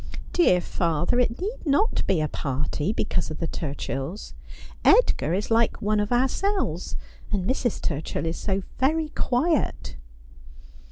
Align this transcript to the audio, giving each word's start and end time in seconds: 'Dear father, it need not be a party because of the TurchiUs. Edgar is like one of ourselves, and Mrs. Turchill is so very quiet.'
'Dear 0.33 0.61
father, 0.61 1.19
it 1.19 1.39
need 1.39 1.59
not 1.63 2.07
be 2.07 2.21
a 2.21 2.27
party 2.27 2.91
because 2.91 3.29
of 3.29 3.37
the 3.37 3.47
TurchiUs. 3.47 4.33
Edgar 4.83 5.35
is 5.35 5.51
like 5.51 5.79
one 5.79 5.99
of 5.99 6.11
ourselves, 6.11 6.95
and 7.31 7.45
Mrs. 7.45 7.79
Turchill 7.79 8.25
is 8.25 8.37
so 8.39 8.63
very 8.79 9.09
quiet.' 9.09 9.97